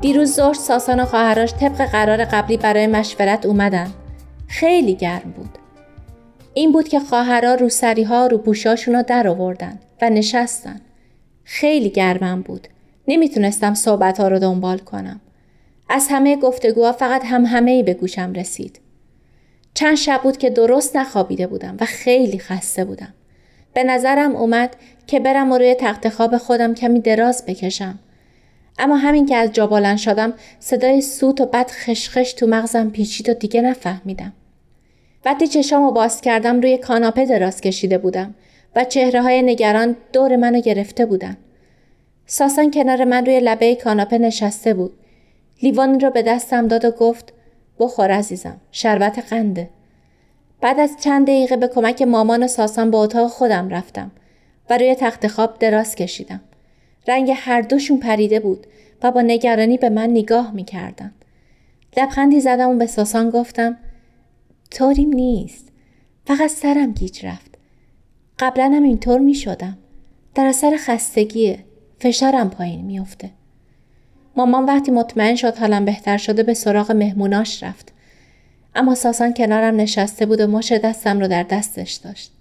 [0.00, 3.90] دیروز ظهر ساسان و خواهراش طبق قرار قبلی برای مشورت اومدن.
[4.48, 5.58] خیلی گرم بود.
[6.54, 7.68] این بود که خواهرها رو
[8.08, 10.80] ها رو پوشاشون رو در آوردن و نشستن.
[11.44, 12.68] خیلی گرمم بود.
[13.08, 15.20] نمی‌تونستم صحبت ها رو دنبال کنم.
[15.88, 18.83] از همه گفتگوها فقط هم همه ای به گوشم رسید.
[19.74, 23.14] چند شب بود که درست نخوابیده بودم و خیلی خسته بودم.
[23.74, 27.98] به نظرم اومد که برم و روی تخت خواب خودم کمی دراز بکشم.
[28.78, 33.28] اما همین که از جا بلند شدم صدای سوت و بد خشخش تو مغزم پیچید
[33.28, 34.32] و دیگه نفهمیدم.
[35.24, 38.34] وقتی چشامو باز کردم روی کاناپه دراز کشیده بودم
[38.76, 41.36] و چهره های نگران دور منو گرفته بودن.
[42.26, 44.92] ساسان کنار من روی لبه کاناپه نشسته بود.
[45.62, 47.32] لیوانی رو به دستم داد و گفت
[47.78, 49.70] بخور عزیزم شربت قنده.
[50.60, 54.10] بعد از چند دقیقه به کمک مامان و ساسان به اتاق خودم رفتم
[54.70, 56.40] و روی تخت خواب دراز کشیدم.
[57.08, 58.66] رنگ هر دوشون پریده بود
[59.02, 61.14] و با نگرانی به من نگاه می‌کردن.
[61.96, 63.76] لبخندی زدم و به ساسان گفتم
[64.70, 65.68] طوریم نیست.
[66.26, 67.58] فقط سرم گیج رفت.
[68.38, 69.78] قبلا هم اینطور می شدم.
[70.34, 71.58] در اثر خستگیه.
[72.00, 73.30] فشارم پایین میافته.
[74.36, 77.92] مامان وقتی مطمئن شد حالم بهتر شده به سراغ مهموناش رفت.
[78.74, 82.32] اما ساسان کنارم نشسته بود و مش دستم رو در دستش داشت.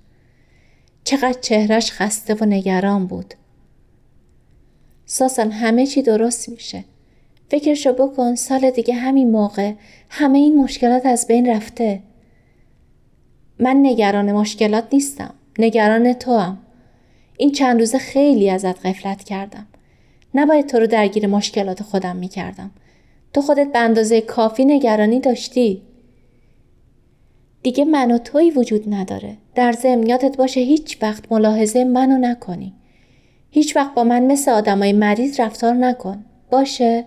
[1.04, 3.34] چقدر چهرش خسته و نگران بود.
[5.06, 6.84] ساسان همه چی درست میشه.
[7.50, 9.74] فکرشو بکن سال دیگه همین موقع
[10.10, 12.00] همه این مشکلات از بین رفته.
[13.60, 15.34] من نگران مشکلات نیستم.
[15.60, 16.58] نگران تو هم.
[17.38, 19.68] این چند روزه خیلی ازت غفلت کردم.
[20.34, 22.72] نباید تو رو درگیر مشکلات خودم می‌کردم.
[23.34, 25.82] تو خودت به اندازه کافی نگرانی داشتی.
[27.64, 29.38] دیگه من و توی وجود نداره.
[29.56, 32.74] در ضمن باشه هیچ وقت ملاحظه منو نکنی.
[33.52, 36.26] هیچ وقت با من مثل آدمای مریض رفتار نکن.
[36.50, 37.06] باشه؟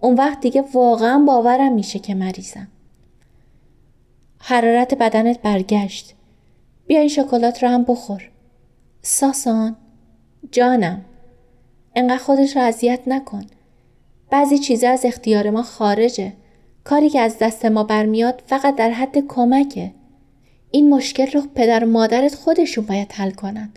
[0.00, 2.68] اون وقت دیگه واقعا باورم میشه که مریضم.
[4.38, 6.14] حرارت بدنت برگشت.
[6.86, 8.30] بیا این شکلات رو هم بخور.
[9.02, 9.76] ساسان
[10.52, 11.04] جانم
[11.96, 13.46] انقدر خودش رو اذیت نکن.
[14.30, 16.32] بعضی چیزا از اختیار ما خارجه.
[16.84, 19.92] کاری که از دست ما برمیاد فقط در حد کمکه.
[20.70, 23.72] این مشکل رو پدر و مادرت خودشون باید حل کنن.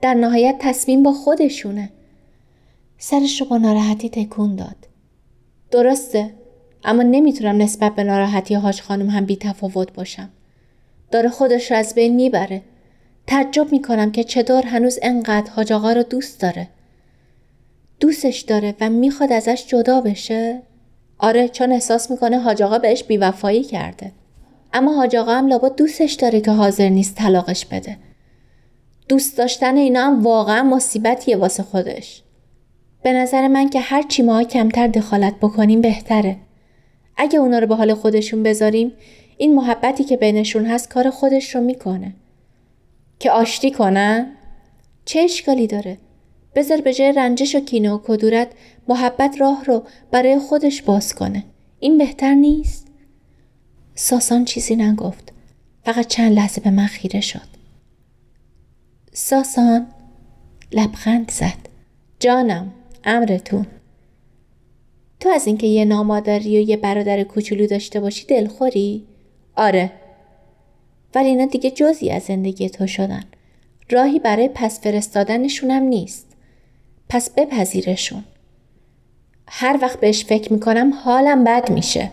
[0.00, 1.90] در نهایت تصمیم با خودشونه.
[2.98, 4.76] سرش رو با ناراحتی تکون داد.
[5.70, 6.30] درسته
[6.84, 10.28] اما نمی‌تونم نسبت به ناراحتی حاج خانم هم بی تفاوت باشم.
[11.10, 12.62] داره خودش رو از بین می‌بره.
[13.26, 16.68] تعجب می‌کنم که چطور هنوز انقدر حاج آقا رو دوست داره.
[18.02, 20.62] دوستش داره و می‌خواد ازش جدا بشه؟
[21.18, 24.12] آره چون احساس می‌کنه حاج آقا بهش بیوفایی کرده.
[24.72, 27.96] اما حاج آقا هم لابد دوستش داره که حاضر نیست طلاقش بده.
[29.08, 32.22] دوست داشتن اینا هم واقعا مصیبتیه واسه خودش.
[33.02, 36.36] به نظر من که هر چی ما کمتر دخالت بکنیم بهتره.
[37.16, 38.92] اگه اونا رو به حال خودشون بذاریم
[39.36, 42.14] این محبتی که بینشون هست کار خودش رو می‌کنه.
[43.18, 44.26] که آشتی کنن؟
[45.04, 45.98] چه اشکالی داره؟
[46.54, 48.48] بذار به جای رنجش و کینه و کدورت
[48.88, 51.44] محبت راه رو برای خودش باز کنه.
[51.80, 52.86] این بهتر نیست؟
[53.94, 55.32] ساسان چیزی نگفت.
[55.84, 57.48] فقط چند لحظه به من خیره شد.
[59.12, 59.86] ساسان
[60.72, 61.68] لبخند زد.
[62.20, 62.72] جانم
[63.04, 63.66] امرتون.
[65.20, 69.06] تو از اینکه یه نامادری و یه برادر کوچولو داشته باشی دلخوری؟
[69.56, 69.92] آره.
[71.14, 73.24] ولی اینا دیگه جزی از زندگی تو شدن.
[73.90, 76.31] راهی برای پس فرستادنشونم نیست.
[77.08, 78.24] پس بپذیرشون.
[79.48, 82.10] هر وقت بهش فکر می‌کنم حالم بد میشه.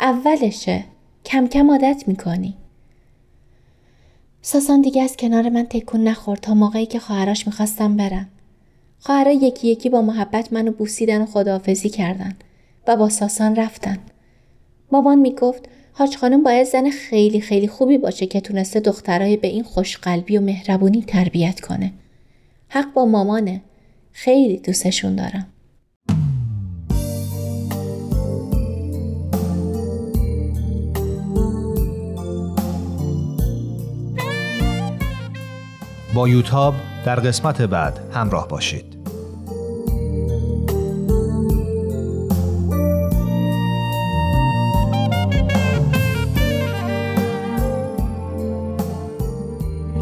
[0.00, 0.84] اولشه.
[1.24, 2.54] کم کم عادت می‌کنی.
[4.42, 8.28] ساسان دیگه از کنار من تکون نخورد تا موقعی که خواهرش می‌خواستم برم.
[8.98, 12.36] خواهرها یکی یکی با محبت منو بوسیدن و خداحافظی کردن
[12.86, 13.98] و با ساسان رفتن.
[14.92, 19.62] مامان می‌گفت حاج خانم باید زن خیلی خیلی خوبی باشه که تونسته دخترای به این
[19.62, 21.92] خوشقلبی و مهربونی تربیت کنه.
[22.74, 23.62] حق با مامانه.
[24.12, 25.46] خیلی دوستشون دارم.
[36.14, 36.74] با یوتاب
[37.06, 38.93] در قسمت بعد همراه باشید.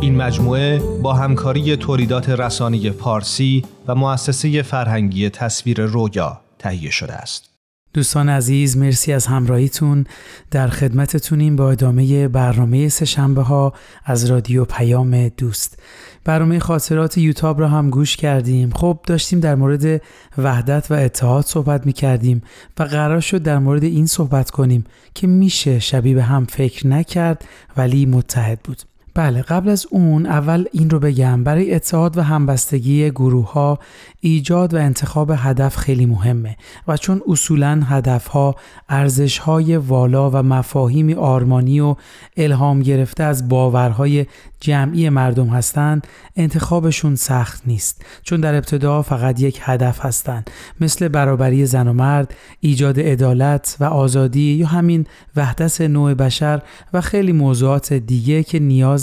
[0.03, 7.51] این مجموعه با همکاری تولیدات رسانی پارسی و مؤسسه فرهنگی تصویر رویا تهیه شده است.
[7.95, 10.07] دوستان عزیز مرسی از همراهیتون.
[10.51, 13.73] در خدمتتونیم با ادامه برنامه سهشنبه ها
[14.05, 15.79] از رادیو پیام دوست.
[16.25, 18.71] برنامه خاطرات یوتاب را هم گوش کردیم.
[18.71, 20.03] خب داشتیم در مورد
[20.39, 22.43] وحدت و اتحاد صحبت می کردیم
[22.79, 24.85] و قرار شد در مورد این صحبت کنیم
[25.15, 27.45] که میشه شبیه هم فکر نکرد
[27.77, 28.83] ولی متحد بود.
[29.15, 31.45] بله قبل از اون اول این رو بگم.
[31.45, 33.79] برای اتحاد و همبستگی گروه ها
[34.21, 36.57] ایجاد و انتخاب هدف خیلی مهمه
[36.89, 38.57] و چون اصولا هدف ها
[38.89, 41.97] ارزش های والا و مفاهیمی آرمانی و
[42.37, 44.27] الهام گرفته از باورهای
[44.61, 46.07] جمعی مردم هستند
[46.37, 48.05] انتخابشون سخت نیست.
[48.23, 50.51] چون در ابتدا فقط یک هدف هستند.
[50.81, 55.07] مثل برابری زن و مرد ایجاد عدالت و آزادی یا همین
[55.37, 59.02] وحدت نوع بشر و خیلی موضوعات دیگه که نیاز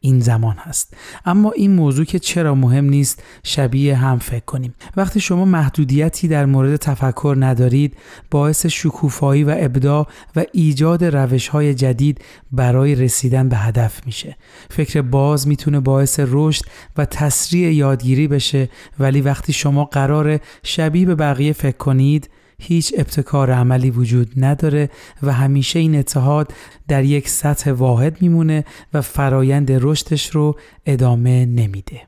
[0.00, 0.94] این زمان هست.
[1.24, 4.74] اما این موضوع که چرا مهم نیست شبیه هم فکر کنیم.
[4.96, 7.96] وقتی شما محدودیتی در مورد تفکر ندارید
[8.30, 12.20] باعث شکوفایی و ابداع و ایجاد روش های جدید
[12.52, 14.36] برای رسیدن به هدف میشه.
[14.70, 16.64] فکر باز می‌تونه باعث رشد
[16.96, 18.68] و تسریع یادگیری بشه
[18.98, 24.90] ولی وقتی شما قرار شبیه به بقیه فکر کنید هیچ ابتکار عملی وجود نداره
[25.22, 26.52] و همیشه این اتحاد
[26.88, 32.00] در یک سطح واحد میمونه و فرایند رشدش رو ادامه نمیده.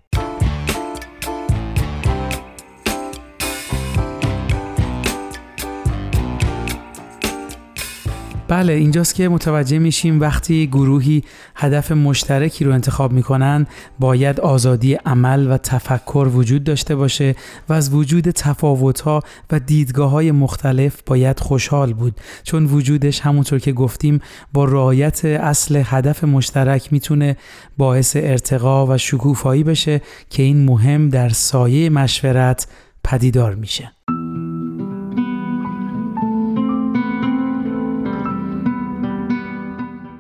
[8.49, 11.25] بله اینجاست که متوجه میشیم وقتی گروهی
[11.55, 13.67] هدف مشترکی رو انتخاب می‌کنن
[13.99, 17.35] باید آزادی عمل و تفکر وجود داشته باشه
[17.69, 23.73] و از وجود تفاوتها و دیدگاه های مختلف باید خوشحال بود چون وجودش همونطور که
[23.73, 24.21] گفتیم
[24.53, 27.37] با رعایت اصل هدف مشترک می‌تونه
[27.79, 32.67] باعث ارتقا و شکوفایی بشه که این مهم در سایه مشورت
[33.05, 33.93] پدیدار میشه.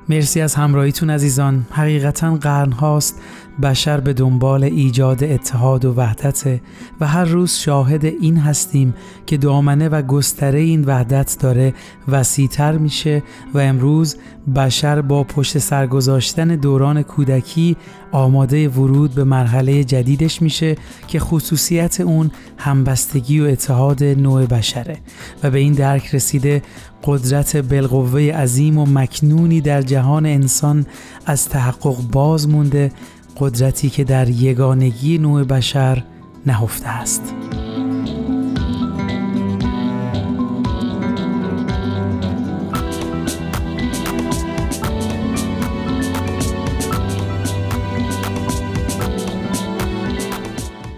[0.08, 1.66] مرسی از همراهیتون عزیزان.
[1.70, 3.20] حقیقتا قرن هاست
[3.62, 6.60] بشر به دنبال ایجاد اتحاد و وحدت
[7.00, 8.94] و هر روز شاهد این هستیم
[9.26, 11.74] که دامنه و گستره این وحدت داره
[12.08, 13.22] وسیعتر میشه
[13.54, 14.16] و امروز
[14.56, 17.76] بشر با پشت سرگذاشتن دوران کودکی
[18.12, 20.76] آماده ورود به مرحله جدیدش میشه
[21.08, 24.98] که خصوصیت اون همبستگی و اتحاد نوع بشره
[25.42, 26.62] و به این درک رسیده
[27.04, 30.86] قدرت بالقوه عظیم و مکنونی در جهان انسان
[31.26, 32.92] از تحقق باز مونده
[33.40, 36.04] قدرتی که در یگانگی نوع بشر
[36.46, 37.34] نهفته است.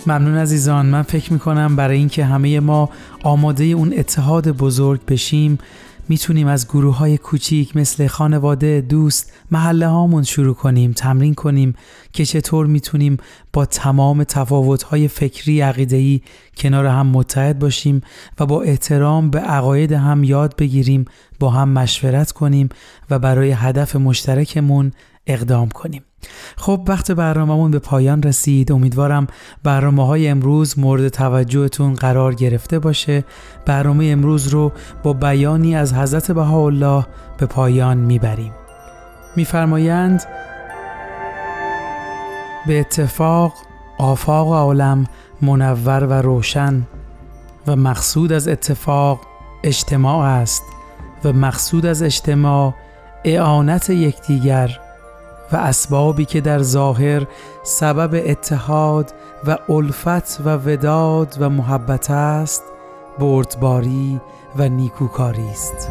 [0.06, 2.90] ممنون عزیزان من فکر می‌کنم برای اینکه همه ما
[3.22, 5.58] آماده اون اتحاد بزرگ بشیم
[6.10, 11.74] می‌تونیم از گروه های کوچیک مثل خانواده، دوست، محله هامون شروع کنیم، تمرین کنیم
[12.12, 13.16] که چطور می‌تونیم
[13.52, 16.22] با تمام تفاوت های فکری عقیدهی
[16.56, 18.00] کنار هم متحد باشیم
[18.40, 21.04] و با احترام به عقاید هم یاد بگیریم،
[21.40, 22.68] با هم مشورت کنیم
[23.10, 24.92] و برای هدف مشترکمون
[25.26, 26.02] اقدام کنیم.
[26.56, 28.72] خب وقت برنامهمون به پایان رسید.
[28.72, 29.26] امیدوارم
[29.62, 33.24] برنامه های امروز مورد توجهتون قرار گرفته باشه.
[33.66, 37.06] برنامه امروز رو با بیانی از حضرت بهاءالله
[37.38, 38.52] به پایان می‌بریم.
[39.36, 40.22] میفرمایند
[42.66, 43.52] به اتفاق
[43.98, 45.06] آفاق عالم
[45.42, 46.86] منور و روشن
[47.66, 49.20] و مقصود از اتفاق
[49.64, 50.62] اجتماع است
[51.24, 52.74] و مقصود از اجتماع
[53.24, 54.78] اعانت یکدیگر
[55.52, 57.26] و اسبابی که در ظاهر
[57.62, 59.14] سبب اتحاد
[59.46, 62.62] و الفت و وداد و محبت است
[63.18, 64.20] بردباری
[64.56, 65.90] و نیکوکاری است.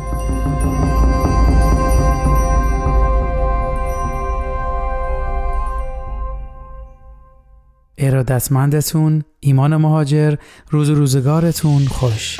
[7.98, 10.36] ارادتمندتون ایمان مهاجر
[10.72, 12.40] روز روزگارتون خوش.